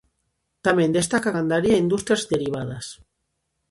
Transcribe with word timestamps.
Tamén 0.65 0.95
destaca 0.97 1.27
a 1.31 1.35
gandaría 1.37 1.75
e 1.77 1.83
industrias 1.85 2.27
derivadas. 2.33 2.85